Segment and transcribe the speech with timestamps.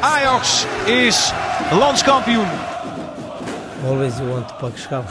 [0.00, 1.32] Ajax is
[1.72, 2.46] landskampioen.
[3.84, 5.10] Always you want to pak schap.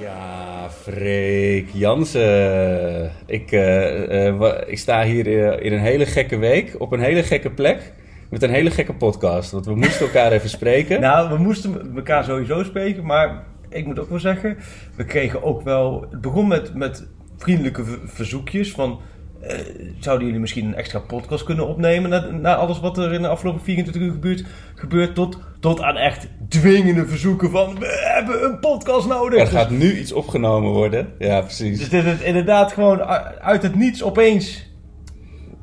[0.00, 3.12] Ja, Freek Jansen.
[3.26, 7.22] Ik, uh, uh, ik sta hier uh, in een hele gekke week, op een hele
[7.22, 7.92] gekke plek.
[8.30, 9.50] Met een hele gekke podcast.
[9.50, 11.00] Want we moesten elkaar even spreken.
[11.10, 13.04] Nou, we moesten elkaar sowieso spreken.
[13.04, 14.56] Maar ik moet ook wel zeggen,
[14.96, 16.06] we kregen ook wel.
[16.10, 19.00] Het begon met, met vriendelijke verzoekjes van.
[19.42, 19.50] Uh,
[19.98, 23.28] zouden jullie misschien een extra podcast kunnen opnemen na, na, alles wat er in de
[23.28, 24.44] afgelopen 24 uur gebeurt,
[24.74, 29.40] gebeurt tot, tot aan echt dwingende verzoeken van we hebben een podcast nodig.
[29.40, 31.12] Er gaat nu iets opgenomen worden.
[31.18, 31.78] Ja, precies.
[31.78, 33.02] Dus dit is inderdaad gewoon
[33.40, 34.70] uit het niets opeens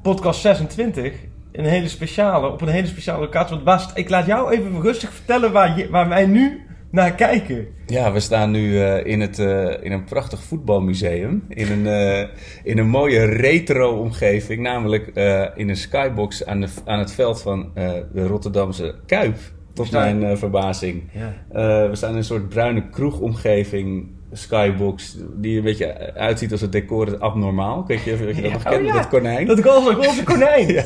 [0.02, 1.14] podcast 26.
[1.52, 3.50] Een hele speciale, op een hele speciale locatie.
[3.50, 7.67] Want Bas, ik laat jou even rustig vertellen waar, je, waar wij nu naar kijken.
[7.85, 11.43] Ja, we staan nu uh, in, het, uh, in een prachtig voetbalmuseum.
[11.47, 12.27] In een, uh,
[12.63, 14.61] in een mooie retro-omgeving.
[14.61, 15.08] Namelijk
[15.55, 17.71] in een skybox aan, de, aan het veld van
[18.13, 19.38] de Rotterdamse Kuip.
[19.73, 21.03] Tot mijn verbazing.
[21.11, 21.89] Ja.
[21.89, 24.17] we staan in een soort bruine kroegomgeving.
[24.31, 27.83] Skybox, die een beetje uitziet als het decor abnormaal.
[27.88, 28.81] Weet je, weet je dat ja, nog kent?
[28.81, 28.94] oh ja.
[28.94, 29.47] Dat konijn.
[29.47, 30.73] Dat roze konijn.
[30.73, 30.83] ja.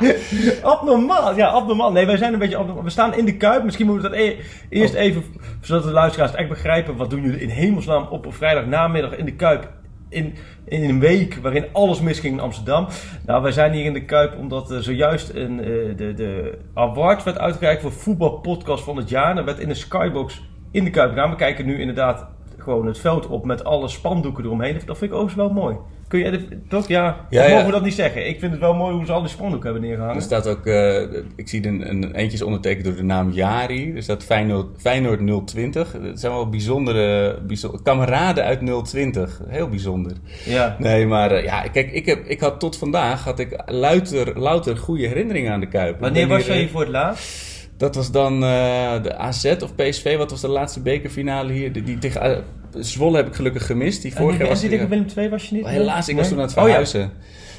[0.62, 1.92] abnormaal, ja, abnormaal.
[1.92, 2.84] Nee, wij zijn een beetje abnormaal.
[2.84, 3.64] We staan in de Kuip.
[3.64, 4.36] Misschien moeten we dat e
[4.68, 5.00] eerst oh.
[5.00, 5.24] even,
[5.60, 6.96] zodat de luisteraars echt begrijpen.
[6.96, 9.70] Wat doen jullie in hemelsnaam op een vrijdagnamiddag in de Kuip?
[10.08, 12.86] In, in een week waarin alles misging in Amsterdam.
[13.26, 17.22] Nou, wij zijn hier in de Kuip omdat er zojuist een, uh, de, de award
[17.22, 19.34] werd uitgereikt voor voetbalpodcast van het jaar.
[19.34, 20.42] Dat werd in een skybox
[20.72, 21.14] in de Kuip.
[21.14, 22.26] We kijken nu inderdaad
[22.58, 24.80] gewoon het veld op met alle spandoeken eromheen.
[24.86, 25.76] Dat vind ik ook wel mooi.
[26.08, 26.88] Kun je toch?
[26.88, 28.28] Ja, ja, mogen we dat niet zeggen.
[28.28, 30.16] Ik vind het wel mooi hoe ze al die spandoeken hebben neergehangen.
[30.16, 31.00] Er staat ook, uh,
[31.36, 33.94] ik zie een, een eentje is ondertekend door de naam Jari.
[33.94, 35.96] Er staat Feyenoord, Feyenoord 020.
[36.02, 37.38] Dat zijn wel bijzondere,
[37.82, 39.40] kameraden uit 020.
[39.48, 40.12] Heel bijzonder.
[40.44, 40.76] Ja.
[40.78, 44.76] Nee, maar uh, ja, kijk, ik, heb, ik had tot vandaag had ik louter, louter
[44.76, 46.00] goede herinneringen aan de Kuip.
[46.00, 47.51] Wanneer was jij hier voor het laatst?
[47.82, 50.16] Dat was dan uh, de AZ of PSV.
[50.16, 51.72] Wat was de laatste bekerfinale hier?
[51.72, 54.02] Die, die tegen uh, Zwolle heb ik gelukkig gemist.
[54.02, 55.66] Die vorige en was die tegen Willem II was je niet?
[55.66, 57.00] Helaas, ik was toen aan het verhuizen.
[57.00, 57.12] Oh, ja.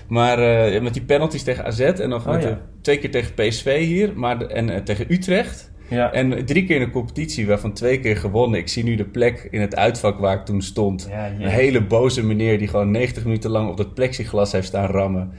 [0.07, 3.33] Maar uh, met die penalties tegen AZ en nog Oh, met de, twee keer tegen
[3.33, 5.71] PSV hier maar de, en tegen Utrecht.
[5.93, 6.11] Ja.
[6.11, 8.59] En drie keer in een competitie, waarvan twee keer gewonnen.
[8.59, 11.07] Ik zie nu de plek in het uitvak waar ik toen stond.
[11.09, 14.85] Ja, een hele boze meneer die gewoon 90 minuten lang op dat plexiglas heeft staan
[14.89, 15.31] rammen.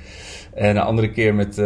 [0.54, 1.64] En een andere keer met, uh,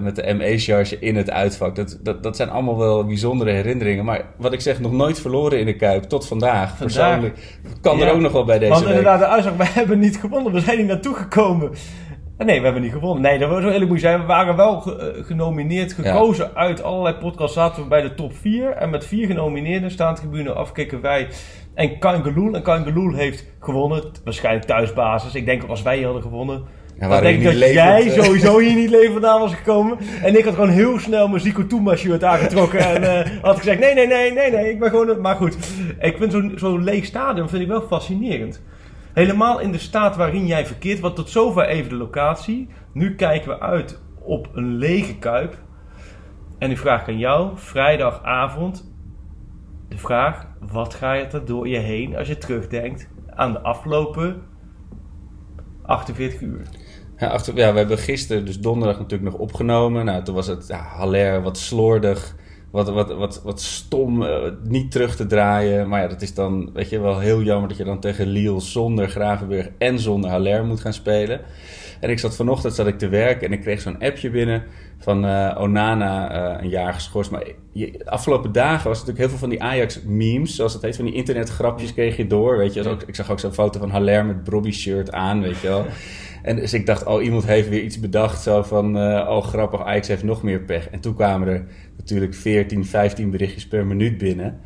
[0.00, 1.76] met de ME-charge in het uitvak.
[1.76, 4.04] Dat, dat, dat zijn allemaal wel bijzondere herinneringen.
[4.04, 6.02] Maar wat ik zeg, nog nooit verloren in de Kuip.
[6.02, 6.76] Tot vandaag.
[6.76, 6.78] vandaag.
[6.78, 8.06] Persoonlijk kan ja.
[8.06, 8.94] er ook nog wel bij deze Want week.
[8.94, 10.52] inderdaad, de uitzag, we hebben niet gewonnen.
[10.52, 11.70] We zijn hier naartoe gekomen.
[12.44, 13.22] Nee, we hebben niet gewonnen.
[13.22, 14.20] Nee, dat was zo eerlijk moet zijn.
[14.20, 16.60] We waren wel ge genomineerd, gekozen ja.
[16.60, 17.54] uit allerlei podcasts.
[17.54, 18.70] Zaten we bij de top 4.
[18.70, 21.28] En met vier genomineerden staan tribune afkeken wij
[21.74, 22.54] en Kangeloel.
[22.54, 24.02] En Kangeloel heeft gewonnen.
[24.24, 25.34] Waarschijnlijk thuisbasis.
[25.34, 26.62] Ik denk als wij hadden gewonnen...
[26.98, 28.22] Ja, dan denk ik dat levend, jij uh...
[28.22, 29.98] sowieso hier niet leven vandaan was gekomen.
[30.22, 32.78] En ik had gewoon heel snel mijn Zico Touma shirt aangetrokken.
[32.78, 35.20] en uh, had gezegd, nee, nee, nee, nee, nee, ik ben gewoon...
[35.20, 35.56] Maar goed,
[36.00, 38.62] ik vind zo'n zo leeg stadion vind ik wel fascinerend.
[39.12, 41.00] Helemaal in de staat waarin jij verkeert.
[41.00, 42.68] Want tot zover even de locatie.
[42.92, 45.58] Nu kijken we uit op een lege kuip.
[46.58, 48.92] En nu vraag aan jou, vrijdagavond.
[49.88, 54.42] De vraag, wat ga je er door je heen als je terugdenkt aan de afgelopen
[55.82, 56.66] 48 uur?
[57.16, 60.04] Ja, achter, ja, we hebben gisteren, dus donderdag natuurlijk nog opgenomen.
[60.04, 62.36] Nou, toen was het ja, Haller wat slordig,
[62.70, 65.88] wat, wat, wat, wat stom, uh, niet terug te draaien.
[65.88, 68.60] Maar ja, dat is dan, weet je, wel heel jammer dat je dan tegen Lille
[68.60, 71.40] zonder Gravenberg en zonder Haller moet gaan spelen.
[72.00, 74.62] En ik zat vanochtend zat ik te werken en ik kreeg zo'n appje binnen
[74.98, 77.30] van uh, Onana uh, een jaar geschorst.
[77.30, 80.96] Maar je, de afgelopen dagen was natuurlijk heel veel van die Ajax-memes, zoals het heet,
[80.96, 82.88] van die internetgrapjes kreeg je door, weet je.
[82.88, 85.86] Ook, ik zag ook zo'n foto van Haller met Brobby-shirt aan, weet je wel.
[86.42, 88.42] En dus ik dacht, oh, iemand heeft weer iets bedacht.
[88.42, 90.88] Zo van, uh, oh grappig, Ajax heeft nog meer pech.
[90.88, 91.66] En toen kwamen er
[91.96, 94.60] natuurlijk 14, 15 berichtjes per minuut binnen.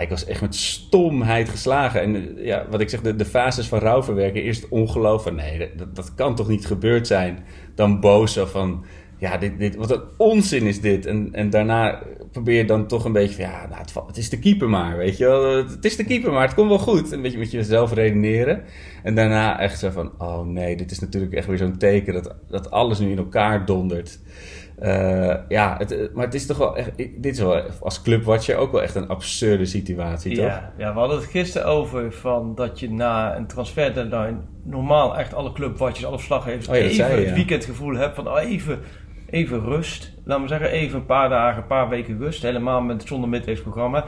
[0.00, 2.00] Ik was echt met stomheid geslagen.
[2.00, 4.42] En ja, wat ik zeg, de, de fases van rouwverwerken.
[4.42, 7.38] Eerst ongeloof van, nee, dat, dat kan toch niet gebeurd zijn.
[7.74, 8.84] Dan boos zo van,
[9.20, 11.06] ja, dit, dit, wat een onzin is dit.
[11.06, 12.02] En, en daarna
[12.32, 14.96] probeer je dan toch een beetje van, ja, nou, het, het is de keeper maar,
[14.96, 15.56] weet je wel.
[15.56, 17.12] Het is de keeper maar, het komt wel goed.
[17.12, 18.62] Een beetje met jezelf redeneren.
[19.02, 22.34] En daarna echt zo van, oh nee, dit is natuurlijk echt weer zo'n teken dat,
[22.48, 24.18] dat alles nu in elkaar dondert.
[24.80, 28.56] Eh, ja, het, eh, maar het is toch wel echt, dit is wel als clubwatcher
[28.56, 30.44] ook wel echt een absurde situatie, toch?
[30.44, 35.18] Ja, ja, we hadden het gisteren over van dat je na een transfer deadline normaal
[35.18, 37.34] echt alle clubwatches, alle verslaggevers Oh ja, dat even zei je, het ja.
[37.34, 38.78] weekendgevoel hebt van oh, even,
[39.30, 40.12] even rust.
[40.24, 42.42] Laten we zeggen, even een paar dagen, een paar weken rust.
[42.42, 44.04] Helemaal met zonder midweeksprogramma.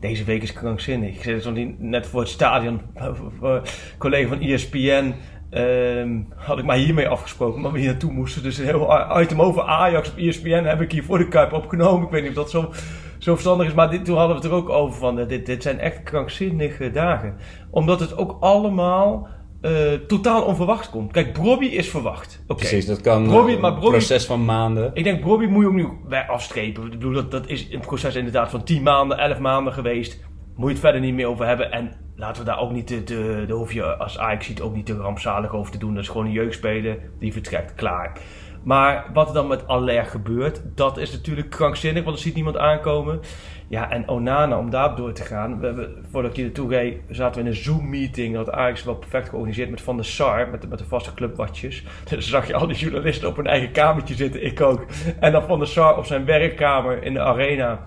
[0.00, 1.14] Deze week is krankzinnig.
[1.14, 3.62] Ik zit net voor het stadion, een
[3.98, 5.14] collega van ESPN.
[5.50, 8.42] ehm, had ik maar hiermee afgesproken, maar we hier naartoe moesten.
[8.42, 12.04] Dus een heel item over Ajax op ESPN heb ik hier voor de Kuip opgenomen.
[12.06, 12.70] Ik weet niet of dat zo,
[13.18, 15.18] zo verstandig is, maar dit, toen hadden we het er ook over van.
[15.18, 17.36] eh, dit, dit zijn echt krankzinnige dagen.
[17.70, 19.28] Omdat het ook allemaal
[19.60, 21.12] eh, totaal onverwacht komt.
[21.12, 22.42] Kijk, Brobby is verwacht.
[22.46, 22.58] Oké.
[22.58, 24.90] Precies, dat kan Brobbey- een maar Brobbey- proces van maanden.
[24.94, 26.84] Ik denk, Brobby moet je ook nu bij afstrepen.
[26.84, 30.20] Ik bedoel, dat, dat is een proces inderdaad van 10 maanden, 11 maanden geweest.
[30.56, 31.72] Moet je het verder niet meer over hebben.
[31.72, 34.74] En laten we daar ook niet, de, de, de hoef je als Ajax ziet ook
[34.74, 35.94] niet te rampzalig over te doen.
[35.94, 38.18] Dat is gewoon een jeugdspeler die vertrekt, klaar.
[38.62, 42.56] Maar wat er dan met Aller gebeurt, dat is natuurlijk krankzinnig, want er ziet niemand
[42.56, 43.20] aankomen.
[43.68, 45.60] Ja, en Onana, om daar door te gaan.
[45.60, 48.34] We voordat ik hier naartoe reed, zaten we in een Zoom-meeting.
[48.34, 51.84] Dat Ajax wel perfect georganiseerd met Van der Sar, met, de- met de vaste clubwatjes.
[52.08, 54.86] Dus zag je al die journalisten op hun eigen kamertje zitten, ik ook.
[55.20, 57.86] En dan Van der Sar op zijn werkkamer in de arena.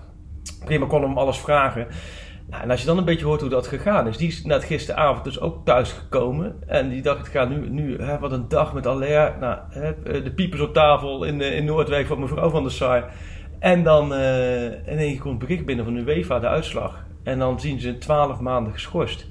[0.64, 1.86] Prima kon hem alles vragen.
[2.50, 4.16] Nou, en als je dan een beetje hoort hoe dat gegaan is.
[4.16, 6.62] Die is net gisteravond dus ook thuis gekomen.
[6.66, 9.36] En die dacht, ik ga nu, nu hè, wat een dag met Aller.
[9.40, 13.10] Nou, hè, de piepers op tafel in, eh, in Noordwijk van mevrouw van der Sar.
[13.58, 17.04] En dan eh in één keer komt bericht binnen van UEFA, de uitslag.
[17.22, 19.26] En dan zien ze 12 maanden geschorst.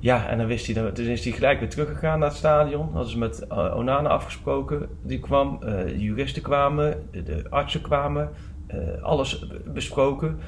[0.00, 2.88] Ja, en dan wist hij, toen is hij gelijk weer teruggegaan naar het stadion.
[2.92, 4.88] Hadden ze met eh, Onana afgesproken.
[5.02, 8.30] Die kwam, eh, de juristen kwamen, de, artsen kwamen,
[8.66, 10.38] eh, alles besproken.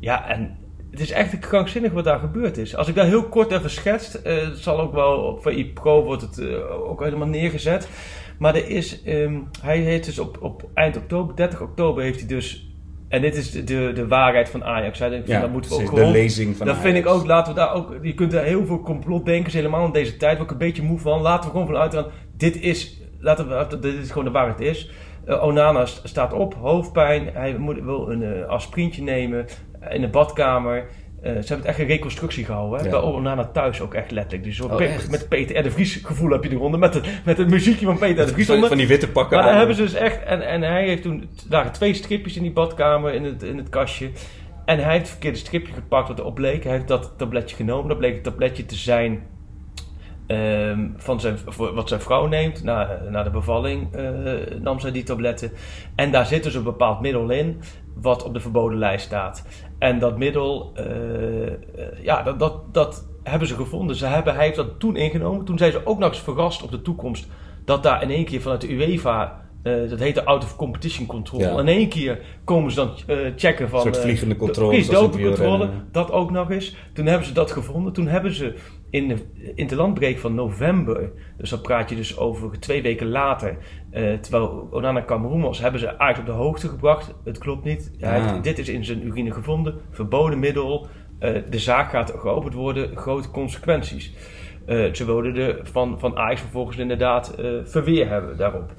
[0.00, 0.58] Ja, en
[0.92, 2.76] het is echt krankzinnig wat daar gebeurd is.
[2.76, 6.04] Als ik dat heel kort even schets, eh, het zal ook wel op VI Pro
[6.04, 7.88] wordt het eh, ook helemaal neergezet.
[8.38, 12.28] Maar er is, ehm, hij heeft dus op, op eind oktober, 30 oktober heeft hij
[12.28, 12.66] dus,
[13.08, 14.98] en dit is de, de, de waarheid van Ajax.
[14.98, 17.26] Hè, van, Ja, dat moeten we ook de gewoon- lezing van dat vind ik ook,
[17.26, 20.44] laten we daar ook, je kunt er heel veel complotdenkers, helemaal in deze tijd, waar
[20.46, 21.20] ik een beetje moe van.
[21.20, 22.06] Laten we gewoon vanuit gaan,
[22.36, 24.90] dit is, laten we, dit is gewoon de waarheid is.
[25.24, 29.46] Eh, Onana st- staat op, hoofdpijn, hij moet, wil een eh aspirintje nemen
[29.90, 30.76] in de badkamer.
[31.22, 32.78] Eh, ze hebben het echt een reconstructie gehouden.
[32.78, 32.84] Hè?
[32.84, 32.90] Ja.
[32.90, 34.44] Bij Onana thuis ook echt letterlijk.
[34.44, 35.10] Dus Oh, echt?
[35.10, 35.62] met Peter R.
[35.62, 36.80] de Vries gevoel heb je eronder.
[36.80, 38.26] Met het, met het muziekje van Peter R.
[38.26, 38.68] de Vries Van, onder.
[38.68, 39.36] van die witte pakken.
[39.36, 40.22] Maar daar hebben ze dus echt.
[40.22, 41.28] En, en hij heeft toen.
[41.48, 44.10] Lagen twee stripjes in die badkamer in het, in het kastje.
[44.64, 46.64] En hij heeft het verkeerde stripje gepakt wat erop bleek.
[46.64, 47.88] Hij heeft dat tabletje genomen.
[47.88, 49.22] Dat bleek het tabletje te zijn.
[50.32, 52.62] Ehm, van zijn, wat zijn vrouw neemt.
[52.64, 54.04] Na, na de bevalling eh,
[54.60, 55.50] nam zij die tabletten.
[55.94, 57.60] En daar zit dus een bepaald middel in.
[57.94, 59.46] Wat op de verboden lijst staat.
[59.78, 60.72] En dat middel.
[60.74, 63.96] eh, ja, dat, dat, dat hebben ze gevonden.
[63.96, 65.44] Ze hebben, hij heeft dat toen ingenomen.
[65.44, 67.26] Toen zijn ze ook nog eens verrast op de toekomst.
[67.64, 69.40] Dat daar in één keer vanuit de UEFA.
[69.62, 71.40] eh, dat heet de Out of Competition Control.
[71.40, 71.58] Ja.
[71.58, 72.90] In één keer komen ze dan
[73.36, 73.78] checken van...
[73.78, 75.88] Een soort vliegende de- controle, Precies, wielrennen.
[75.92, 76.76] Dat ook nog eens.
[76.92, 77.92] Toen hebben ze dat gevonden.
[77.92, 78.54] Toen hebben ze
[78.92, 79.16] in de
[79.54, 81.10] interlandbreek van november...
[81.36, 83.56] Dus dan praat je dus over twee weken later...
[83.90, 85.58] eh, terwijl Onana Cameroen was...
[85.60, 87.14] hebben ze Ajax op de hoogte gebracht.
[87.24, 87.90] Het klopt niet.
[87.98, 88.30] Hij Ah.
[88.30, 89.74] heeft- dit is in zijn urine gevonden.
[89.90, 90.86] Verboden middel.
[91.18, 92.96] Eh, de zaak gaat geopend worden.
[92.96, 94.12] Grote consequenties.
[94.66, 97.34] Eh, ze wilden de, van, van Ajax vervolgens inderdaad
[97.64, 98.72] verweer hebben daarop.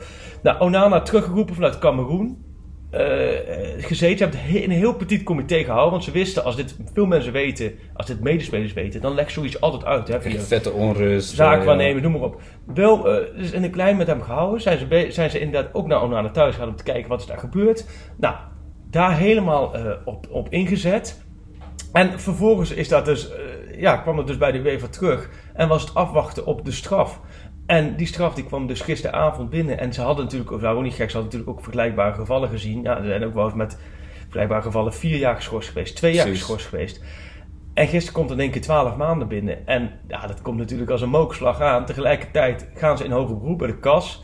[0.44, 2.46] Nou, Onana teruggeroepen vanuit Cameroen.
[2.94, 4.18] Eh, gezeten.
[4.18, 5.92] Ze hebben in een heel petit comité gehouden.
[5.92, 9.62] Want ze wisten, als dit veel mensen weten, als dit medespelers weten, dan legt zoiets
[9.62, 10.08] altijd uit.
[10.08, 11.36] Hè, via vette onrust.
[11.36, 12.42] zaak eh, waarnemen, noem maar op.
[12.66, 14.62] Wel, eh, dus in een klein met hem gehouden.
[14.62, 17.26] Zijn ze, zijn ze inderdaad ook naar Onana thuis gegaan om te kijken wat is
[17.26, 17.86] daar gebeurd.
[18.18, 18.36] Nou,
[18.94, 21.22] daar helemaal eh, op, op ingezet.
[21.92, 23.40] En vervolgens is dat dus, eh,
[23.80, 25.30] ja, kwam het dus bij de UEFA terug.
[25.54, 27.22] En was het afwachten op de straf.
[27.66, 29.80] En die straf die kwam dus gisteravond binnen.
[29.80, 32.50] En ze hadden natuurlijk, of nou ook niet gek, ze hadden natuurlijk ook vergelijkbare gevallen
[32.50, 32.84] gezien.
[32.84, 33.78] Ja, er zijn ook wel eens met
[34.20, 36.42] vergelijkbare gevallen vier jaar geschorst geweest, twee jaar Precies.
[36.42, 37.04] geschorst geweest.
[37.74, 39.68] En gisteren komt er in één keer 12 maanden binnen.
[39.68, 41.86] En ja, dat komt natuurlijk als een mokerslag aan.
[41.86, 44.24] Tegelijkertijd gaan ze in hoger beroep bij de kas.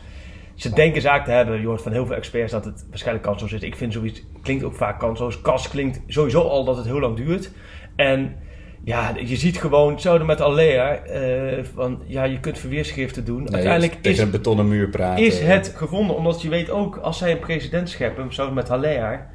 [0.54, 1.60] Ze denken zaak te hebben.
[1.60, 3.60] Je hoort van heel veel experts dat het waarschijnlijk kansloos is.
[3.60, 5.40] Ik vind zoiets, klinkt ook vaak kansloos.
[5.40, 7.52] Kas klinkt sowieso al dat het heel lang duurt.
[7.96, 8.36] En
[8.84, 10.94] ja, je ziet gewoon, hetzelfde met Alea.
[10.94, 13.42] eh van ja, je kunt verweerschriften doen.
[13.42, 15.24] Nee, Uiteindelijk is, een betonnen muur praten.
[15.24, 16.16] is het gevonden.
[16.16, 19.26] Omdat je weet ook, als zij een president scheppen, zoals met Haller.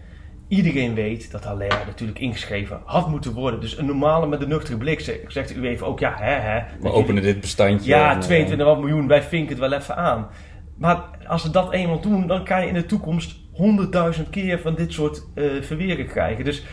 [0.47, 3.59] Iedereen weet dat Haller natuurlijk ingeschreven had moeten worden.
[3.59, 6.59] Dus een normale met een nuchtere blik zegt zegt u even ook, ja, hè, hè.
[6.79, 7.89] We openen dit bestandje.
[7.89, 10.27] Ja, en, eh, 22,5 miljoen, wij vinken het wel even aan.
[10.77, 14.75] Maar als ze dat eenmaal doen, dan kan je in de toekomst honderdduizend keer van
[14.75, 15.23] dit soort
[15.61, 16.45] verweren krijgen.
[16.45, 16.65] Dus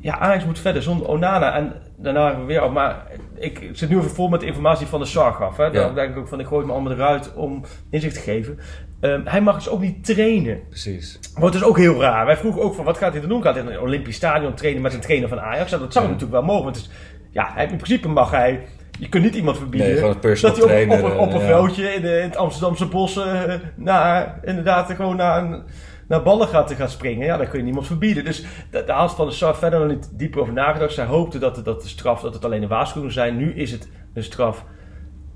[0.00, 1.56] ja, Ajax moet verder zonder Onana.
[1.56, 2.72] En daarna hebben we weer...
[2.72, 5.56] Maar ik zit nu even vol met de informatie van de SAR af.
[5.56, 5.70] Hè.
[5.70, 8.58] Daar denk ik ook van, ik gooi me allemaal eruit om inzicht te geven.
[9.00, 10.60] Ehm, hij mag dus ook niet trainen.
[10.68, 11.18] Precies.
[11.34, 12.26] Maar het is ook heel raar.
[12.26, 13.42] Wij vroegen ook van, wat gaat hij dan doen?
[13.42, 15.70] Gaat hij in een Olympisch Stadion trainen met een trainer van Ajax?
[15.70, 16.10] Nou, dat zou Ja.
[16.10, 16.64] natuurlijk wel mogen.
[16.64, 16.90] Want het is,
[17.30, 18.60] ja, hij- in principe mag hij...
[18.98, 20.02] Je kunt niet iemand verbieden Nee, een
[20.40, 23.42] dat hij op, op, op, een eh, veldje in, de, in het Amsterdamse bos eh,
[23.74, 25.62] naar, inderdaad gewoon naar, een,
[26.08, 27.26] naar ballen gaat, te gaan springen.
[27.26, 28.24] Ja, daar kun je niemand verbieden.
[28.24, 30.92] Dus daar daar had Van de Sar verder nog niet dieper over nagedacht.
[30.94, 33.38] Zij hoopte dat, het- dat de straf dat het alleen een waarschuwing zou zijn.
[33.38, 34.64] Nu is het een straf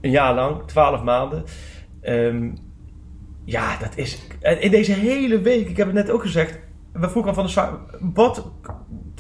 [0.01, 1.45] een jaar lang, twaalf maanden.
[2.01, 2.51] Ehm,
[3.45, 4.19] ja, dat is.
[4.41, 6.59] en In deze hele week, ik heb het net ook gezegd.
[6.93, 8.51] We vroegen aan Van de Sar, wat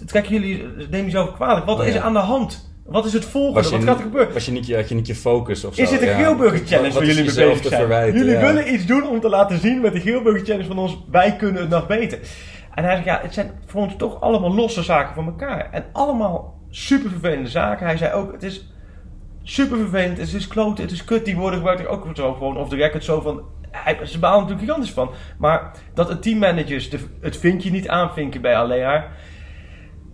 [0.06, 2.67] trekken jullie, neem jezelf kwalijk, wat Oh, is er aan de hand?
[2.88, 3.70] Wat is het volgende?
[3.70, 4.32] Wat gaat er gebeuren?
[4.32, 5.82] was je niet je, had je niet je focus of zo?
[5.82, 6.18] Is dit een Ja.
[6.18, 7.80] Geelburger Challenge waar jullie mee bezig te zijn?
[7.80, 8.18] verwijten?
[8.18, 8.40] jullie Ja.
[8.40, 11.60] willen iets doen om te laten zien met de Geelburger Challenge van ons, wij kunnen
[11.60, 12.18] het nog beter.
[12.74, 15.68] En hij zegt, ja, het zijn voor ons toch allemaal losse zaken van elkaar.
[15.72, 17.86] En allemaal super vervelende zaken.
[17.86, 18.72] Hij zei ook, het is
[19.42, 21.24] super vervelend, het is kloten, het is kut.
[21.24, 23.42] Die woorden gebruikt hij ook zo gewoon off the record zo van...
[23.70, 25.10] Hij, ze balen natuurlijk gigantisch van.
[25.38, 29.06] Maar dat de teammanagers de, het vinkje niet aanvinken bij Alea.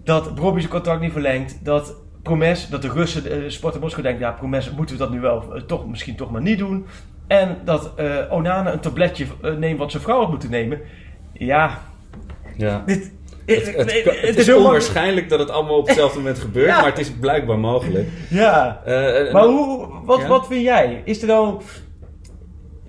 [0.05, 1.65] Dat Robbie zijn contract niet verlengt.
[1.65, 4.21] Dat Promes, dat de Russen, de Sparta Moskou denkt...
[4.21, 6.87] Ja, Promes, moeten we dat nu wel eh, toch, misschien toch maar niet doen.
[7.27, 10.81] En dat eh, Onana een tabletje eh, neemt wat zijn vrouw had moeten nemen.
[11.33, 11.81] Ja,
[12.57, 12.83] Ja.
[12.87, 13.13] dit...
[13.47, 16.77] Het, het, het, heel is onwaarschijnlijk dat het allemaal op hetzelfde moment gebeurt, Ja.
[16.81, 18.09] maar het is blijkbaar mogelijk.
[18.31, 18.83] Ja.
[18.85, 20.27] Eh, Maar hoe, wat, Ja?
[20.29, 21.03] wat vind jij?
[21.05, 21.63] Is er dan...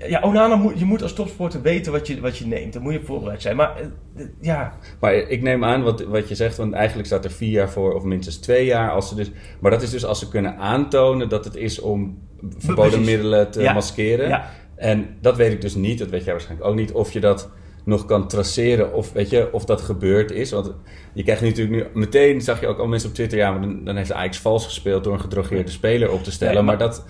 [0.10, 2.74] Ja, Onana, moet, je moet als topsporter weten wat je, wat je neemt.
[2.74, 3.56] Dan moet je voorbereid zijn.
[3.56, 3.76] Maar
[4.16, 7.52] eh, ja, Maar ik neem aan wat, wat je zegt, want eigenlijk staat er vier
[7.52, 8.92] jaar voor, of minstens twee jaar.
[8.92, 12.18] Als ze dus, maar dat is dus als ze kunnen aantonen dat het is om
[12.58, 13.10] verboden Precies.
[13.10, 13.74] middelen te Ja.
[13.74, 14.28] maskeren.
[14.28, 14.50] Ja.
[14.76, 17.50] En dat weet ik dus niet, dat weet jij waarschijnlijk ook niet, of je dat
[17.86, 20.52] nog kan traceren of, weet je, of dat gebeurd is.
[20.52, 20.74] Want
[21.14, 23.84] je krijgt natuurlijk nu, meteen zag je ook al mensen op Twitter, ja, maar dan,
[23.84, 26.54] dan heeft Ajax vals gespeeld door een gedrogeerde speler op te stellen.
[26.54, 27.06] Nee, maar, maar- dat,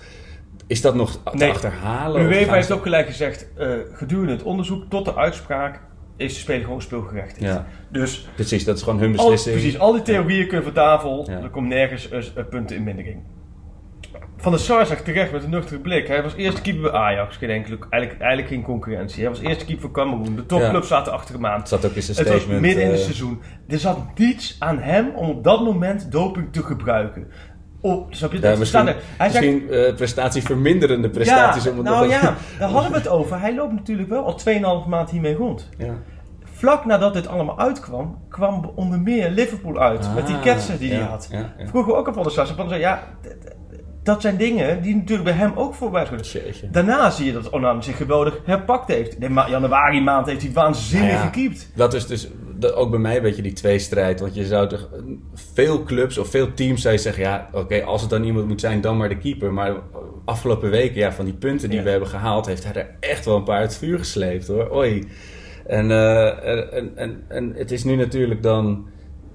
[0.66, 1.50] is dat nog te Nee.
[1.50, 2.22] achterhalen?
[2.22, 3.48] UEFA heeft ook gelijk gezegd...
[3.56, 5.80] eh, gedurende het onderzoek tot de uitspraak...
[6.16, 7.40] is de speler gewoon speelgerechtigd.
[7.40, 9.54] Ja, Dus precies, dat is gewoon hun al, beslissing.
[9.54, 11.26] precies, al die theorieën kunnen van tafel.
[11.30, 11.42] Ja.
[11.42, 13.22] Er komt nergens eh, eh, punten in mindering.
[14.38, 16.06] Van der Sar zegt terecht met een nuchtere blik.
[16.08, 17.36] Hij was eerste keeper bij Ajax.
[17.36, 19.20] Geen enkele, eigenlijk, eigenlijk geen concurrentie.
[19.20, 20.36] Hij was eerste keeper van Cameroen.
[20.36, 21.58] De topclubs zaten achter hem aan.
[21.58, 22.60] Het zat ook in Het was statement.
[22.60, 23.40] midden in het seizoen.
[23.68, 27.26] Er zat niets aan hem om op dat moment doping te gebruiken.
[27.86, 28.36] Op, snap je?
[28.40, 28.96] Ja, Dat misschien, staan.
[29.16, 31.64] Hij zegt, misschien eh, prestatieverminderende prestaties.
[31.64, 32.20] ja, om het nou ja,
[32.58, 33.40] daar hadden we het over.
[33.40, 34.38] Hij loopt natuurlijk wel al
[34.82, 35.68] 2,5 maand hiermee rond.
[35.78, 35.94] Ja.
[36.44, 40.14] Vlak nadat dit allemaal uitkwam, kwam onder meer Liverpool uit.
[40.14, 41.28] met die Ah, ketsen die hij had.
[41.64, 42.46] Vroeger ook al van de.
[42.56, 43.02] Van, ja,
[44.02, 46.20] dat zijn dingen die natuurlijk bij hem ook voorbij zijn.
[46.20, 46.70] Jeetje.
[46.70, 49.20] Daarna zie je dat Onana zich geweldig herpakt heeft.
[49.20, 51.20] De ma- januari maand heeft hij waanzinnig ja.
[51.20, 51.70] gekiept.
[51.74, 52.28] Dat is dus
[52.58, 54.20] dat ook bij mij een beetje die tweestrijd.
[54.20, 54.88] Want je zou toch
[55.34, 58.60] veel clubs of veel teams zou je zeggen: ja, oké, als het dan iemand moet
[58.60, 59.52] zijn, dan maar de keeper.
[59.52, 59.74] Maar
[60.24, 61.84] afgelopen weken, ja, van die punten die Ja.
[61.84, 64.76] we hebben gehaald, heeft hij er echt wel een paar uit het vuur gesleept hoor.
[64.76, 65.08] Oei.
[65.66, 68.86] En, eh, en, en, en het is nu natuurlijk dan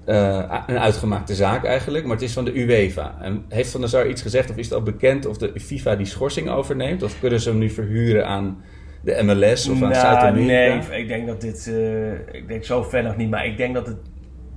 [0.04, 3.18] eh, een uitgemaakte zaak eigenlijk, maar het is van de UEFA.
[3.20, 5.96] En heeft Van der Sar iets gezegd of is het al bekend of de FIFA
[5.96, 7.02] die schorsing overneemt?
[7.02, 8.62] Of kunnen ze hem nu verhuren aan
[9.04, 10.88] de MLS of aan Nou, Zuid-Amerika?
[10.88, 11.66] nee, ik denk dat dit...
[11.66, 13.30] eh, ik denk zo ver nog niet.
[13.30, 13.96] Maar ik denk dat het...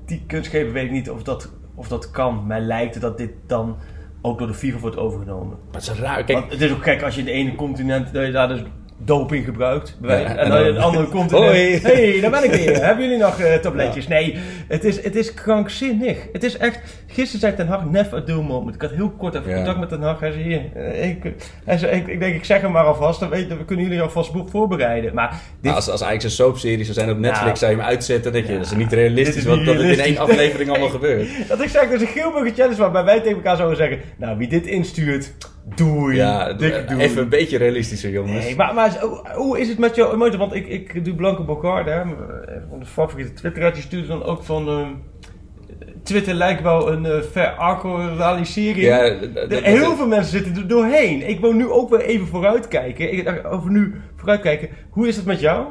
[0.05, 2.47] Die kunstgever weet ik niet of dat, of dat kan.
[2.47, 3.77] Mij lijkt het dat dit dan
[4.21, 5.57] ook door de FIFA wordt overgenomen.
[5.71, 6.23] Maar het is raar.
[6.23, 8.47] Kijk, Want het is ook gek als je in de ene continent dat je daar
[8.47, 8.61] dus
[8.97, 9.97] doping gebruikt.
[10.01, 11.45] Ja, en dan en dan- andere continent.
[11.45, 11.79] Hoi.
[11.81, 12.75] hey, daar ben ik weer.
[12.85, 14.07] Hebben jullie nog eh, tabletjes?
[14.07, 14.37] Nee,
[14.67, 16.17] het is, het is krankzinnig.
[16.33, 16.79] Het is echt.
[17.07, 18.75] Gisteren zei Ten Hag never a dull moment.
[18.75, 19.55] Ik had heel kort even Ja.
[19.55, 20.19] contact met Ten Hag.
[20.19, 20.61] Hij zei hier.
[20.73, 21.33] eh, Ik,
[21.65, 23.19] hij zei, ik, ik denk, ik zeg hem maar alvast.
[23.19, 25.13] Dan weet, dan kunnen jullie alvast boek voorbereiden.
[25.13, 27.85] Maar dit, Nou, als, als eigenlijk een soapserie zou zijn op Netflix, zou je hem
[27.87, 28.31] uitzetten.
[28.31, 30.89] denk je, dat is niet realistisch, is want niet dat het in één aflevering allemaal
[30.89, 31.27] gebeurt.
[31.47, 33.99] dat ik zeg, dus een Geelburger Challenge waarbij wij tegen elkaar zouden zeggen.
[34.17, 35.33] Nou, wie dit instuurt,
[35.75, 36.15] doei.
[36.15, 37.01] Ja, Dikke doei.
[37.01, 38.45] even een beetje realistischer, jongens.
[38.45, 38.99] Nee, maar, maar
[39.35, 40.37] hoe, is het met jouw emotie?
[40.37, 42.01] Want ik, ik doe Blanco Bogarde, hè,
[42.69, 44.67] onze favoriete Twitter, die stuurde dan ook van...
[44.67, 44.89] ehm,
[46.03, 48.85] Twitter lijkt wel een uh, veractualisering.
[48.85, 49.17] Ja,
[49.49, 51.29] heel veel mensen zitten er doorheen.
[51.29, 53.13] Ik wil nu ook weer even vooruitkijken.
[53.13, 54.69] Ik over nu vooruitkijken.
[54.89, 55.65] Hoe is het met jou?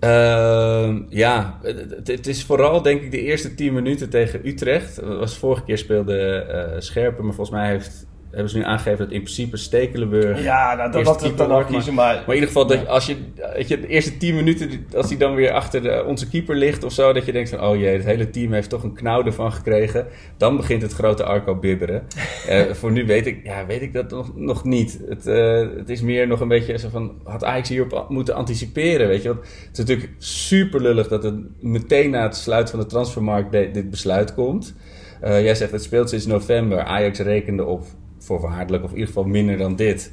[0.00, 4.96] Ehm, ja, het, het is vooral denk ik de eerste 10 minuten tegen Utrecht.
[4.96, 8.98] Dat was vorige keer speelde eh Scherpen, maar volgens mij heeft hebben ze nu aangegeven
[8.98, 10.42] dat in principe Stekelenburg...
[10.42, 12.26] Ja, nou, dat, dat, dat, dan kiezen, maar, maar...
[12.26, 13.16] in ieder geval, dat als je,
[13.54, 16.84] weet je de eerste 10 minuten, als hij dan weer achter de, onze keeper ligt
[16.84, 19.24] of zo, dat je denkt van, oh jee, het hele team heeft toch een knauw
[19.24, 20.06] ervan gekregen.
[20.36, 22.02] Dan begint het grote Arco bibberen.
[22.46, 25.00] Eh, voor nu weet ik, ja, weet ik dat nog, nog niet.
[25.08, 29.08] Het, eh, het is meer nog een beetje zo van, had Ajax hierop moeten anticiperen,
[29.08, 29.28] weet je.
[29.28, 33.52] Want het is natuurlijk super lullig dat het meteen na het sluiten van de transfermarkt
[33.52, 34.74] dit besluit komt.
[35.20, 36.82] Eh, jij zegt, het speelt sinds november.
[36.82, 37.84] Ajax rekende op
[38.26, 40.12] voorwaardelijk, of in ieder geval minder dan dit.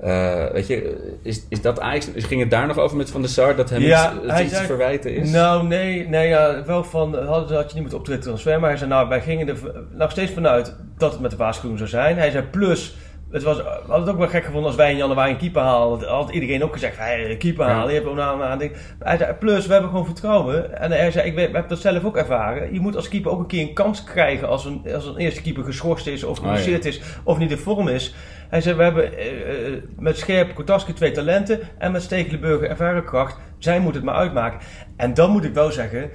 [0.00, 3.30] Eh, weet je, is, is dat Ajax, ging het daar nog over met Van der
[3.30, 5.30] Sar, dat hem Ja, iets, hij iets zei- te verwijten is?
[5.30, 8.78] Nou, nee, nee ja, wel van, had, had je niet moeten optreden transfer, maar hij
[8.78, 9.56] zei, nou, wij gingen er
[9.92, 12.16] nog steeds vanuit dat het met de waarschuwing zou zijn.
[12.16, 12.96] Hij zei, plus,
[13.30, 15.62] het was, we hadden het ook wel gek gevonden als wij in januari een keeper
[15.62, 15.98] halen.
[15.98, 17.72] Dat had iedereen ook gezegd, hey, een keeper Ja.
[17.72, 18.56] halen, je hebt Onana.
[18.98, 20.78] Hij zei, plus, we hebben gewoon vertrouwen.
[20.80, 22.72] En hij zei, ik we hebben dat zelf ook ervaren.
[22.72, 25.42] Je moet als keeper ook een keer een kans krijgen als een, als een eerste
[25.42, 26.48] keeper geschorst is of Ah, ja.
[26.50, 28.14] geblesseerd is of niet in vorm is.
[28.48, 33.04] Hij zei, we hebben eh, eh, met Scherp, Kotaski twee talenten en met Stekelenburger ervaren
[33.04, 33.36] kracht.
[33.58, 34.58] Zij moeten het maar uitmaken.
[34.96, 36.10] En dan moet ik wel zeggen,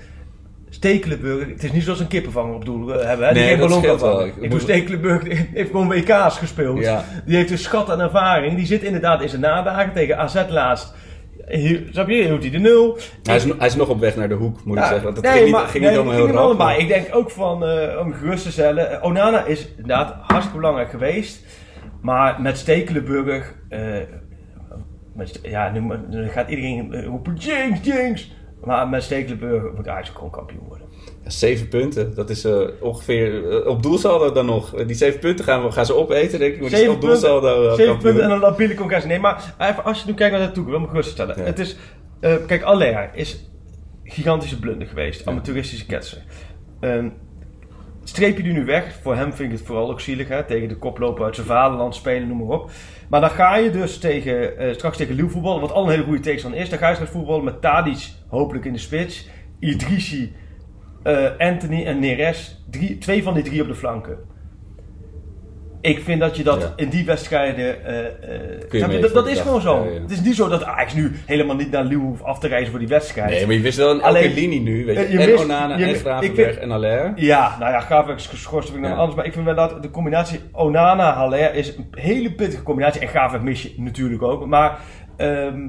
[0.74, 3.28] Stekelenburger, het is niet zoals een kippenvanger op doel eh, hebben.
[3.28, 3.34] Hè?
[3.34, 4.28] Die Nee, geen dat ballon kan vangen.
[4.28, 6.80] Ik bedoel, die heeft gewoon WK's gespeeld.
[6.80, 7.04] Ja.
[7.26, 8.56] Die heeft een schat aan ervaring.
[8.56, 10.94] Die zit inderdaad in zijn nadagen tegen AZ laatst.
[11.48, 12.24] Hier, snap je?
[12.24, 12.98] Hield hij de nul.
[13.24, 15.04] Hij, is, hij is nog op weg naar de hoek, moet ik zeggen.
[15.04, 16.80] Want het nee, ging niet, maar- ging nee, niet allemaal het heel rap.
[16.80, 18.92] Ik denk ook van, eh, om gerust te stellen.
[18.92, 21.46] eh, Onana is inderdaad hartstikke belangrijk geweest.
[22.02, 23.54] Maar met Stekelenburger...
[23.70, 23.80] eh,
[25.16, 28.32] met, ja, nu, nu gaat iedereen roepen, Jinx, Jinx.
[28.64, 30.88] Maar met Stekelenburger moet Ajax gewoon kampioen worden.
[31.24, 34.76] Ja, zeven punten, dat is eh, ongeveer eh, op doelsaldo dan nog.
[34.76, 36.60] Eh, Die zeven punten gaan, we, gaan ze opeten, denk ik.
[36.62, 38.12] Maar die Zeven op doelsaldo punten, zeven kampioen.
[38.14, 39.06] punten en een labiele congres.
[39.06, 41.38] Nee, maar even, als je nu kijkt naar de toekomst, wil ik me geruststellen.
[41.38, 41.44] Ja.
[41.44, 41.78] Het is,
[42.20, 43.50] kijk, Aller is
[44.04, 45.28] gigantische blunder geweest.
[45.28, 46.24] Amateuristische ketsen.
[46.80, 47.10] Ehm,
[48.14, 49.00] streep je die nu weg?
[49.02, 50.28] Voor hem vind ik het vooral ook zielig.
[50.28, 50.44] Hè?
[50.44, 52.72] Tegen de koploper uit zijn vaderland spelen, noem maar op.
[53.10, 56.04] Maar dan ga je dus tegen, eh, straks tegen Liu voetballen, wat al een hele
[56.04, 56.70] goede tegenstander is.
[56.70, 59.30] Dan ga je straks voetballen met Tadic, hopelijk in de spits.
[59.60, 60.36] Idrissi,
[61.04, 62.64] eh, Anthony en Neres.
[62.70, 64.18] Drie, twee van die drie op de flanken.
[65.84, 66.74] Ik vind dat je dat Ja.
[66.76, 67.86] in die wedstrijden.
[67.86, 68.06] eh, eh,
[68.72, 69.84] je dat, is gewoon zo.
[69.86, 70.02] Ja, ja.
[70.02, 72.70] Het is niet zo dat Ajax nu helemaal niet naar Liu hoeft af te reizen
[72.70, 73.30] voor die wedstrijd.
[73.30, 75.04] Nee, maar je wist wel een elke linie nu, weet je.
[75.04, 77.12] Eh, je en Onana je- en Gravenberg en Allaire.
[77.16, 79.16] Ja, nou ja, Gravenberg is geschorst, vind ik nog anders.
[79.16, 83.02] Maar ik vind wel dat de combinatie Onana-Haller is een hele pittige combinatie.
[83.02, 84.46] En Gravenberg mis je natuurlijk ook.
[84.46, 84.80] Maar
[85.18, 85.68] ehm,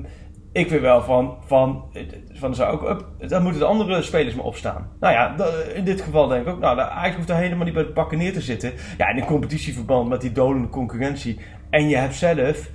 [0.54, 1.84] ik vind wel van, van,
[2.32, 4.90] van zou ook, up, dan moeten de andere spelers maar opstaan.
[5.00, 5.34] Nou ja,
[5.74, 8.18] in dit geval denk ik ook, nou, eigenlijk hoeft daar helemaal niet bij de pakken
[8.18, 8.72] neer te zitten.
[8.98, 11.40] Ja, in een competitieverband met die dolende concurrentie.
[11.70, 12.70] En je hebt zelf,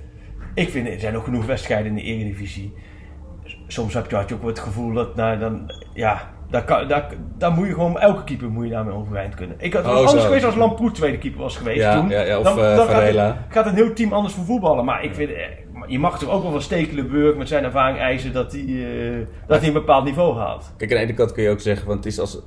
[0.54, 2.74] ik vind er zijn ook genoeg wedstrijden in de Eredivisie.
[3.66, 7.08] Soms heb je, had je ook het gevoel dat, nou, dan, ja, daar, kan, daar,
[7.38, 9.56] daar moet je gewoon, elke keeper moet je daarmee overeind kunnen.
[9.58, 10.26] Ik had het Oh, anders zo.
[10.26, 12.08] geweest als Lamproet tweede keeper was geweest Ja, toen.
[12.08, 13.26] ja, ja, of, dan, eh, dan gaat, Varela.
[13.26, 14.84] het, gaat een heel team anders voor voetballen.
[14.84, 15.42] Maar ik vind, eh,
[15.90, 19.58] je mag toch ook wel van Stekelenburg met zijn ervaring eisen dat hij eh, dat
[19.58, 20.72] hij een bepaald niveau haalt.
[20.76, 22.38] Kijk, aan de ene kant kun je ook zeggen, want het is als...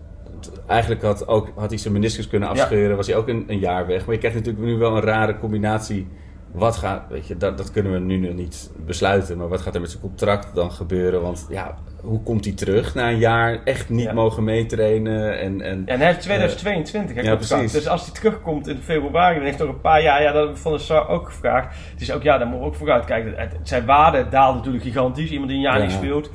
[0.68, 3.88] Eigenlijk had, ook, had hij zijn meniscus kunnen afscheuren, was hij ook een, een jaar
[3.88, 4.06] weg.
[4.06, 6.08] Maar je krijgt natuurlijk nu wel een rare combinatie.
[6.52, 9.38] Wat gaat, weet je, dat, dat kunnen we nu nog niet besluiten.
[9.38, 11.22] Maar wat gaat er met zijn contract dan gebeuren?
[11.22, 14.14] Want ja, hoe komt hij terug na een jaar echt niet Ja.
[14.14, 15.40] mogen meetrainen?
[15.40, 17.54] En, en, En hij heeft 2022, hè, Ja, contract.
[17.54, 17.72] precies.
[17.72, 20.36] Dus als hij terugkomt in februari, dan heeft hij nog een paar jaar, ja, dat
[20.36, 21.76] hebben we van de Sar ook gevraagd.
[21.92, 23.50] Het is ook, ja, daar moeten we ook vooruit kijken.
[23.64, 25.30] Zijn waarde daalt natuurlijk gigantisch.
[25.30, 25.84] Iemand die een jaar Ja.
[25.84, 26.30] niet speelt.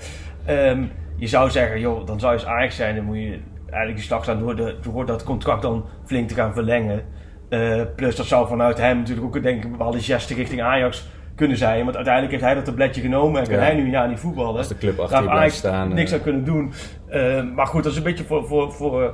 [0.45, 0.85] Ehm,
[1.17, 4.05] je zou zeggen, joh, dan zou je als Ajax zijn, dan moet je eigenlijk die
[4.07, 7.03] slag staan door, de, door dat contract dan flink te gaan verlengen.
[7.49, 11.09] Eh, plus dat zou vanuit hem natuurlijk ook denk ik, een bepaalde geste richting Ajax
[11.39, 11.85] kunnen zijn.
[11.85, 13.63] Want uiteindelijk heeft hij dat tabletje genomen en kan Ja.
[13.63, 14.57] hij nu jaar niet voetballen.
[14.57, 16.17] Als de club achter blijft staan, niks eh.
[16.17, 16.73] aan kunnen doen.
[17.09, 19.09] Eh, maar goed, dat is een beetje voor, voor, voor eh,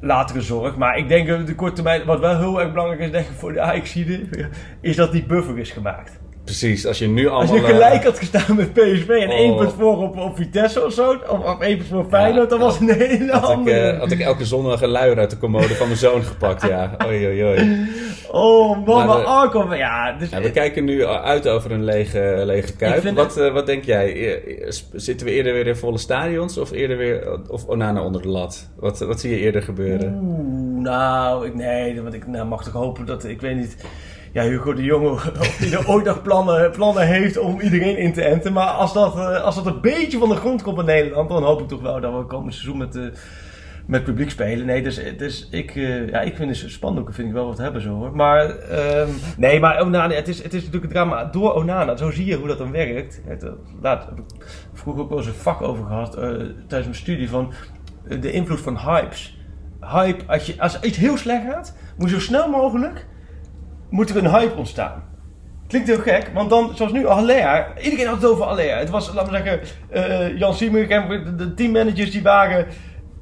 [0.00, 0.76] latere zorg.
[0.76, 3.36] Maar ik denk dat de korte termijn, wat wel heel erg belangrijk is denk ik
[3.36, 3.96] voor de ajax
[4.80, 6.20] is dat die buffer is gemaakt.
[6.46, 7.40] Precies, als je nu allemaal...
[7.40, 9.34] Als je eh, gelijk had gestaan met PSV en Oh.
[9.34, 12.58] één punt voor op, op Vitesse of zo, of, of één punt voor Feyenoord, dan
[12.58, 15.38] was het een hele had, ik, eh, had ik elke zondag een luier uit de
[15.38, 16.96] commode van mijn zoon gepakt, ja.
[17.06, 17.86] Oei, oei, oei.
[18.30, 22.42] oh man, Maar de- Arco, ja, dus, Ja, we kijken nu uit over een lege,
[22.44, 23.14] lege kuip.
[23.14, 24.34] Wat, eh, wat denk jij?
[24.34, 28.28] Eh, Zitten we eerder weer in volle stadions of eerder weer of Onana onder de
[28.28, 28.68] lat?
[28.76, 30.18] Wat, wat zie je eerder gebeuren?
[30.22, 33.76] Oeh, nou, ik, nee, want ik nou, mag toch hopen dat, ik weet niet,
[34.36, 38.22] ja, Hugo de Jonge, hij er ooit nog plannen, plannen heeft om iedereen in te
[38.22, 38.52] enten.
[38.52, 41.42] Maar als dat, eh, als dat een beetje van de grond komt in Nederland, dan
[41.42, 43.02] hoop ik toch wel dat we komend seizoen met, eh,
[43.86, 44.66] met publiek spelen.
[44.66, 47.82] Nee, dus, dus ik, eh, ja, ik vind dus spandoeken vind ik wel wat hebben
[47.82, 48.16] zo hoor.
[48.16, 51.96] Maar, ehm, nee, maar het is, het is natuurlijk een drama door Onana.
[51.96, 53.20] Zo zie je hoe dat dan werkt.
[53.26, 54.20] Het, eh, laat, heb
[54.72, 56.22] vroeger ook wel eens een vak over gehad eh,
[56.66, 57.52] tijdens mijn studie van
[58.08, 59.36] eh, de invloed van hypes
[59.80, 63.06] hype, als, je, als iets heel slecht gaat, moet je zo snel mogelijk
[63.90, 65.04] moet er een hype ontstaan.
[65.68, 68.78] Klinkt heel gek, want dan, zoals nu, Alea, iedereen had het over Alea.
[68.78, 72.66] Het was, laten we zeggen, eh, Jan Siemer, de, de teammanagers die waren,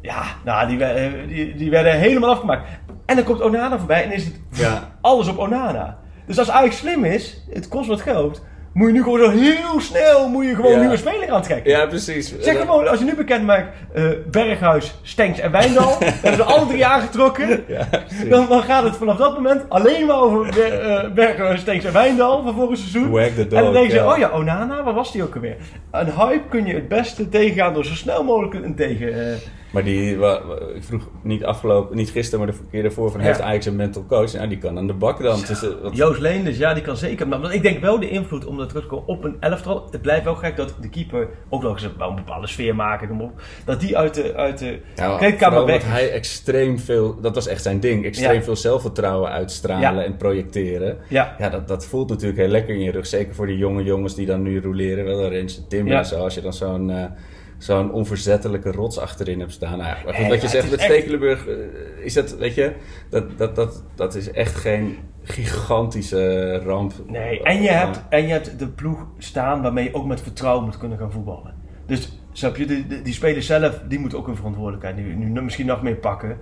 [0.02, 2.68] ja, nou, die, werden- die, die werden helemaal afgemaakt.
[3.06, 4.90] En dan komt Onana voorbij en is het Ja.
[5.00, 5.98] alles op Onana.
[6.26, 8.44] Dus als Ajax slim is, het kost wat geld,
[8.74, 10.78] moet je nu gewoon zo heel snel, moet je gewoon Ja.
[10.80, 11.70] nieuwe speler aantrekken.
[11.70, 12.34] Ja, precies.
[12.40, 16.66] Zeg gewoon, als je nu bekend maakt, eh, Berghuis, Stenks en Wijndal, hebben ze alle
[16.66, 17.64] drie aangetrokken.
[17.68, 17.88] Ja.
[18.28, 21.92] Dan, dan gaat het vanaf dat moment alleen maar over Ber, eh, Berghuis, Stenks en
[21.92, 23.10] Wijndal van vorig seizoen.
[23.10, 25.56] Dog, en dan denk je, oh ja, Onana, waar was die ook alweer?
[25.90, 29.30] Een hype kun je het beste tegengaan door zo snel mogelijk een tegen...
[29.30, 29.36] eh,
[29.74, 30.10] Maar die,
[30.74, 33.26] ik vroeg niet afgelopen, niet gisteren, maar de keer daarvoor van Ja.
[33.26, 34.32] heeft Ajax een mental coach?
[34.32, 35.40] Nou, die kan aan de bak dan.
[35.40, 37.28] Dus, eh, wat- Joost Leenders, ja, die kan zeker.
[37.28, 38.72] Maar ik denk wel de invloed om dat
[39.06, 39.88] op een elftal.
[39.90, 43.08] Het blijft wel gek dat de keeper ook nog eens een bepaalde sfeer maken.
[43.08, 47.34] noem op, Dat die uit de, uit de Ja, kleedkamer weg hij extreem veel, dat
[47.34, 50.96] was echt zijn ding, extreem veel zelfvertrouwen uitstralen en projecteren.
[51.08, 51.36] Ja.
[51.50, 53.06] Dat, dat voelt natuurlijk heel lekker in je rug.
[53.06, 55.04] Zeker voor die jonge jongens die dan nu roleren.
[55.04, 55.98] Wel Rens en Timmer Ja.
[55.98, 56.16] en zo.
[56.22, 57.04] Als je dan zo'n eh,
[57.58, 59.78] zo'n onverzettelijke rots achterin hebt staan.
[59.78, 61.54] Nou, ja, goed, wat je zegt met Stekelenburg, eh,
[62.00, 62.72] is dat, weet je,
[63.10, 66.92] dat, dat, dat, dat is echt geen gigantische ramp.
[67.06, 70.64] Nee, en je, hebt, en je hebt de ploeg staan waarmee je ook met vertrouwen
[70.64, 71.54] moet kunnen gaan voetballen.
[71.86, 75.42] Dus snap je, die, die, die spelers zelf, die moeten ook een verantwoordelijkheid nu, nu
[75.42, 76.38] misschien nog meer pakken.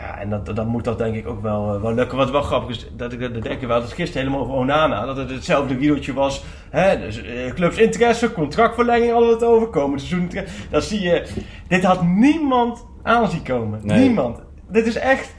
[0.00, 2.16] Ja, en dat, dan moet dat denk ik ook wel, eh, wel lukken.
[2.18, 5.04] Wat wel grappig is, dat ik dat denk ik wel, dat gisteren helemaal over Onana,
[5.06, 6.44] dat het hetzelfde riedeltje was.
[6.70, 10.30] Hè, dus, eh, clubs interesse, contractverlenging, we het over, komend seizoen.
[10.70, 11.26] Dan zie je,
[11.68, 13.80] dit had niemand aan zien komen.
[13.82, 13.98] Nee.
[13.98, 14.42] Niemand.
[14.68, 15.34] Dit is echt,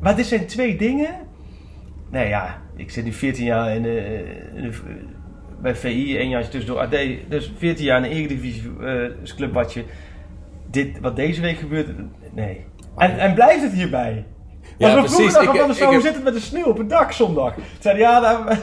[0.00, 1.14] maar dit zijn twee dingen.
[2.10, 5.04] Nee ja, ik zit nu 14 jaar in de, in de-
[5.60, 6.96] bij VI, één jaar tussendoor AD.
[7.28, 9.84] Dus 14 jaar in de Eredivisie eh clubbadje.
[10.70, 11.88] Dit, wat deze week gebeurt,
[12.34, 12.64] nee.
[12.96, 14.24] En, en blijft het hierbij?
[14.78, 15.34] Ja, we precies.
[15.34, 17.54] Ik- van, ik zo, hoe zit het met de sneeuw op het dak zondag?
[17.78, 18.44] Zeiden ja, daar,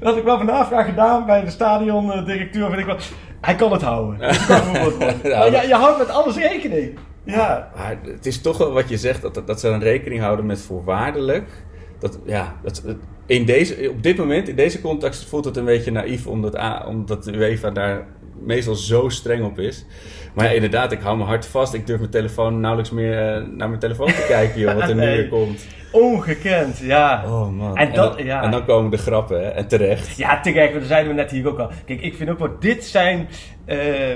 [0.00, 2.70] dat had ik wel navraag gedaan bij de stadiondirecteur.
[2.70, 3.08] Weet ik wat.
[3.40, 4.18] Hij kan het houden.
[4.18, 4.62] Dus kan.
[5.22, 6.98] Ja, Maar je, houdt met alles rekening.
[7.24, 7.70] Ja.
[7.76, 10.60] Maar het is toch wel wat je zegt, dat, dat ze dan rekening houden met
[10.60, 11.48] voorwaardelijk.
[11.98, 12.82] Dat, ja, dat,
[13.26, 17.24] in deze, op dit moment, in deze context, voelt het een beetje naïef, omdat, omdat
[17.24, 18.06] de UEFA daar
[18.40, 19.86] meestal zo streng op is.
[20.34, 21.74] Maar ja, inderdaad, ik hou mijn hart vast.
[21.74, 24.94] Ik durf mijn telefoon nauwelijks meer eh, naar mijn telefoon te kijken, joh, wat er
[24.94, 25.66] nu weer komt.
[25.92, 27.22] Ongekend, ja.
[27.26, 27.76] Oh man.
[27.76, 28.42] En dat- dan, ja.
[28.42, 29.48] en dan komen de grappen, hè?
[29.48, 30.16] en terecht.
[30.16, 31.70] Ja, te kijk, dat zeiden we net hier ook al.
[31.86, 33.28] Kijk, ik vind ook wel, dit zijn...
[33.64, 34.10] eh,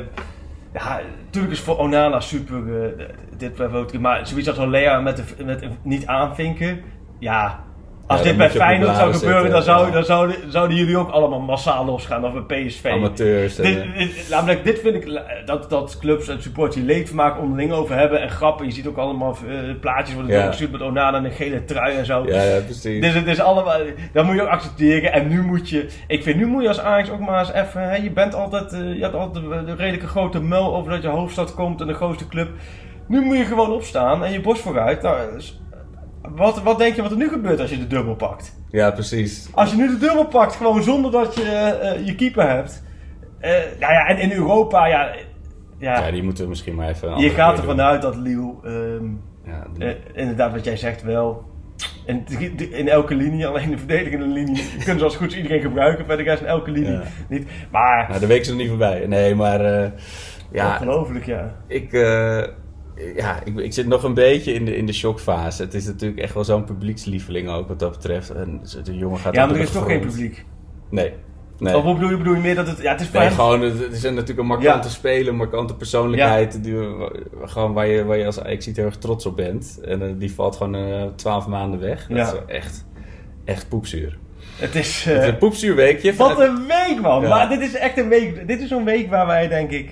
[0.75, 3.05] ja, natuurlijk is voor Onana super, eh,
[3.37, 6.81] dit bijvoorbeeld, maar zoiets als Olea met, de, met niet aanvinken,
[7.19, 7.65] ja...
[8.11, 11.85] Als dit bij Feyenoord zou gebeuren, dan, zou, dan zouden, zouden jullie ook allemaal massaal
[11.85, 12.25] losgaan.
[12.25, 12.85] Of bij PSV.
[12.87, 13.55] Amateurs.
[13.57, 17.73] Dit, eh, dit, namelijk, dit vind ik dat, dat clubs en supporters die leedvermaak onderling
[17.73, 18.67] over hebben en grappen.
[18.67, 20.39] Je ziet ook allemaal eh, plaatjes worden Ja.
[20.41, 22.25] doorgestuurd met Onana en een gele trui en zo.
[22.27, 23.01] ja, ja, precies.
[23.01, 23.79] Dus het is allemaal,
[24.13, 25.13] dat moet je ook accepteren.
[25.13, 27.89] En nu moet je, ik vind nu moet je als Ajax ook maar eens even,
[27.89, 31.03] hè, je bent altijd, eh, je had altijd de, de redelijke grote mel over dat
[31.03, 32.49] je hoofdstad komt en de grootste club.
[33.07, 35.03] Nu moet je gewoon opstaan en je borst vooruit.
[35.03, 35.17] Nou,
[36.29, 38.57] wat, wat denk je wat er nu gebeurt als je de dubbel pakt?
[38.71, 39.49] Ja, precies.
[39.55, 42.83] Als je nu de dubbel pakt, gewoon zonder dat je eh, je keeper hebt.
[43.39, 45.11] Eh, nou ja, en in Europa, ja,
[45.79, 47.19] ja, Ja, die moeten we misschien maar even.
[47.19, 49.05] je gaat ervan uit dat Lille ehm,
[49.45, 51.49] Ja, eh, inderdaad, wat jij zegt wel.
[52.07, 52.25] In,
[52.71, 56.05] in elke linie, alleen de verdedigende linie, kunnen ze als goed iedereen gebruiken.
[56.05, 57.03] Verder rest in elke linie Ja.
[57.29, 57.49] niet.
[57.71, 59.07] Maar, Nou, de week is nog niet voorbij.
[59.07, 59.63] Nee, maar
[60.53, 61.55] ja, ongelooflijk ja.
[61.67, 61.93] ik,
[63.17, 65.63] ja ik, ik zit nog een beetje in de, in de shockfase.
[65.63, 68.31] Het is natuurlijk echt wel zo'n publiekslieveling ook wat dat betreft.
[68.31, 70.45] En de jongen gaat Ja, maar er is toch geen publiek.
[70.91, 71.13] Nee.
[71.59, 71.77] nee.
[71.77, 74.03] Of bedoel je, bedoel je meer dat het, ja het is Nee, gewoon, het is
[74.03, 74.95] natuurlijk een markante Ja.
[74.95, 76.65] speler, een markante persoonlijkheid.
[76.65, 76.75] Die,
[77.45, 79.81] gewoon waar je, waar je als ziet heel erg trots op bent.
[79.85, 82.07] En eh, die valt gewoon eh, twaalf maanden weg.
[82.07, 82.25] Dat Ja.
[82.27, 82.87] is echt,
[83.45, 84.19] echt poepzuur.
[84.57, 85.05] Het is...
[85.05, 86.15] Het eh, is een poepzuurweekje.
[86.15, 87.23] wat een week man!
[87.23, 87.29] Ja.
[87.29, 89.91] Maar dit is echt een week, dit is zo'n week waar wij denk ik...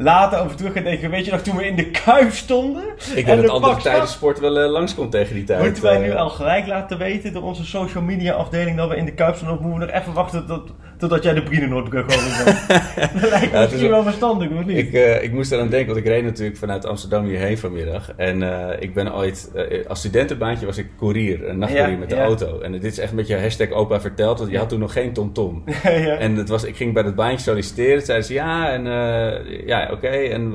[0.00, 2.82] Later over terug gaan denken, weet je nog toen we in de Kuip stonden?
[2.82, 4.10] Ik en denk dat de andere pak tijden zat?
[4.10, 5.62] sport wel eh, langskomt tegen die tijd.
[5.62, 6.16] Moeten wij nu eh.
[6.16, 9.50] al gelijk laten weten door onze social media afdeling dat we in de Kuip staan?
[9.50, 12.68] Of moeten we nog even wachten tot, totdat jij de Brienenoordbrug over bent?
[13.20, 14.76] dat lijkt me Ja, misschien wel- verstandig, of niet?
[14.76, 18.12] Ik, eh, ik moest eraan denken, want ik reed natuurlijk vanuit Amsterdam hierheen vanmiddag.
[18.16, 18.42] En
[18.80, 19.50] ik ben ooit,
[19.88, 22.22] als studentenbaantje was ik koerier, een nachtkoerier Ja, met de ja.
[22.24, 22.60] auto.
[22.60, 25.12] En dit is echt een beetje hashtag opa verteld, want je had toen nog geen
[25.12, 25.64] TomTom.
[25.82, 26.16] ja.
[26.16, 28.02] En het was, ik ging bij dat baantje solliciteren.
[28.02, 28.84] Zeiden ze ja, en
[29.66, 30.08] ja, oké.
[30.08, 30.54] En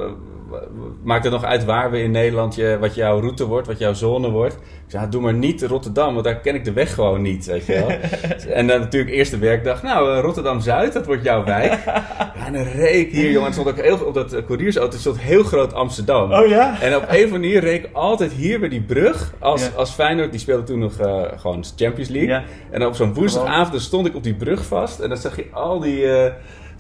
[1.04, 3.94] maakt het nog uit waar we in Nederland, je, wat jouw route wordt, wat jouw
[3.94, 4.54] zone wordt?
[4.54, 7.46] Ik zei, ja, doe maar niet Rotterdam, want daar ken ik de weg gewoon niet,
[7.46, 7.90] weet je wel.
[8.58, 11.80] en dan natuurlijk eerste werkdag, nou, eh, Rotterdam-Zuid, dat wordt jouw wijk.
[11.86, 15.20] ja, en dan reek hier, jongen, het stond ook heel, op dat uh, couriersauto stond
[15.20, 16.34] heel groot Amsterdam.
[16.34, 16.82] Oh ja?
[16.82, 19.70] En op een of andere manier reek ik altijd hier bij die brug, als, Ja.
[19.76, 22.30] als Feyenoord, die speelde toen nog eh, gewoon Champions League.
[22.30, 22.44] Ja.
[22.72, 25.80] En op zo'n woensdagavond stond ik op die brug vast en dan zag je al
[25.80, 26.34] die, eh,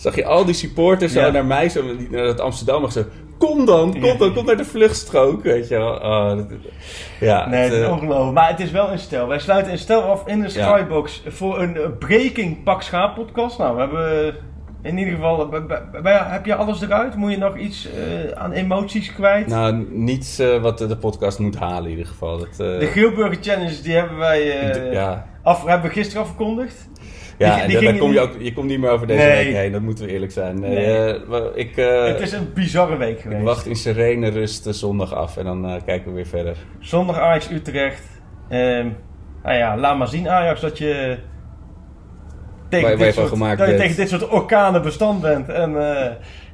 [0.03, 3.03] zag je al die supporters zo naar mij, zo, naar dat Amsterdam, zo,
[3.37, 5.93] kom dan, kom dan, kom naar de vluchtstrook, weet je wel.
[5.93, 6.47] Oh, dat-
[7.19, 8.33] ja, Nee, het, is eh, ongelooflijk.
[8.33, 9.27] Maar het is wel een stel.
[9.27, 10.75] Wij sluiten een stel af in de Ja.
[10.77, 13.57] Skybox voor een eh, Breaking Pak Schaap podcast.
[13.57, 14.35] Nou, we hebben
[14.81, 15.47] in ieder geval...
[15.49, 17.15] bij- bij- bij- Heb je alles eruit?
[17.15, 19.47] Moet je nog iets eh, aan emoties kwijt?
[19.47, 22.37] nou, niets eh, wat de, podcast moet halen in ieder geval.
[22.37, 26.89] Dat, eh, De Grillburger Challenge, die hebben wij eh, ja, af, hebben we gisteren afgekondigd.
[27.47, 29.45] Ja die en daar kom je, ook, je komt niet meer over deze Nee.
[29.45, 30.59] week heen, dat moeten we eerlijk zijn.
[30.59, 31.13] Nee, Nee.
[31.13, 33.39] eh, ik, eh, het is een bizarre week geweest.
[33.39, 36.55] ik wacht in serene rust eh, zondag af en dan kijken we weer verder.
[36.79, 38.03] Zondag Ajax Utrecht.
[39.43, 41.17] Nou ja, laat maar zien Ajax dat je
[42.69, 43.77] tegen, Waar- dit, soort, dat je bent.
[43.77, 45.49] tegen dit soort orkanen bestand bent.
[45.49, 45.71] En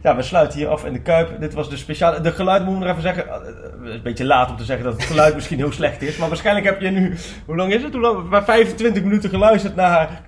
[0.03, 1.39] ja, we sluiten hier af in de Kuip.
[1.39, 2.21] Dit was de speciale...
[2.21, 3.25] De geluid moet ik nog even zeggen.
[3.29, 6.17] Het is een beetje laat om te zeggen dat het geluid misschien heel slecht is.
[6.17, 7.15] Maar waarschijnlijk heb je nu...
[7.45, 7.91] Hoe lang is het?
[7.93, 8.29] Hoe lang?
[8.29, 10.21] Maar 25 minuten geluisterd naar...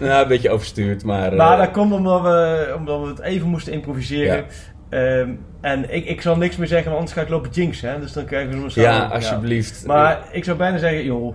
[0.00, 1.32] Nou, een beetje overstuurd, maar...
[1.32, 4.44] eh, Maar dat komt omdat we, omdat we het even moesten improviseren.
[4.88, 5.30] Ehm,
[5.60, 7.90] en ik, ik zal niks meer zeggen, want anders ga ik lopen jinxen.
[7.90, 8.00] Hè?
[8.00, 9.86] Dus dan krijgen we zo'n ja, alsjeblieft.
[9.86, 11.34] Maar ik zou bijna zeggen, joh,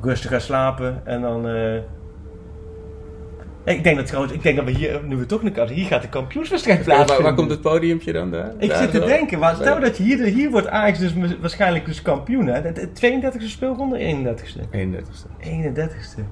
[0.00, 1.48] rustig gaan slapen en dan...
[1.48, 1.74] eh,
[3.64, 5.86] ik denk dat trouwens, ik denk dat we hier, nu we toch naar kant, hier
[5.86, 7.26] gaat de kampioenswedstrijd Eh, waar, plaatsvinden.
[7.26, 8.30] waar komt het podiumpje dan?
[8.30, 8.52] Daar?
[8.58, 9.06] Ik Daar zit te zo?
[9.06, 12.62] denken, maar stel dat je hier, hier wordt Ajax dus waarschijnlijk dus kampioen, hè?
[12.62, 14.60] De- de 32e speelronde, 31e.
[14.70, 15.26] 31ste.
[15.40, 16.22] 31e.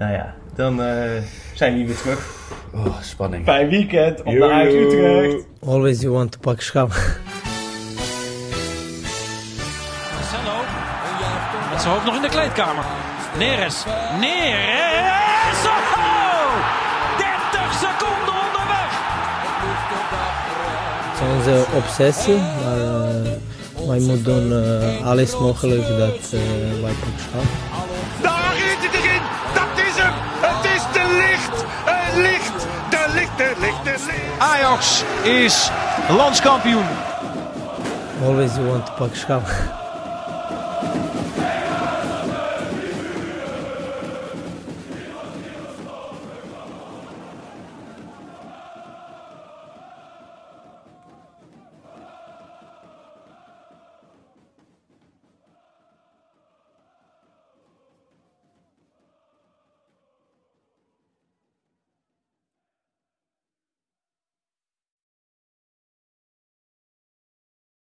[0.00, 1.22] Nou ja, dan eh,
[1.54, 2.30] zijn we hier weer terug.
[2.74, 3.44] Oh, spanning.
[3.44, 4.72] Fijn weekend op Yo, de Ajax.
[4.74, 5.46] Utrecht.
[5.66, 6.88] Always you want to pak schaap.
[10.14, 10.56] Marcelo.
[11.70, 12.84] Met zijn hoofd nog in de kleedkamer.
[13.38, 13.84] Neres.
[14.20, 15.64] Neres.
[15.64, 16.50] Oh!
[17.18, 18.92] 30 seconden onderweg.
[21.10, 26.40] Het is onze obsessie, maar eh, wij moeten doen eh, alles mogelijk dat eh,
[26.82, 27.69] wij pak schaap.
[34.40, 35.70] Ajax is
[36.08, 36.88] landskampioen.
[38.24, 39.79] Always you want to pak schaap.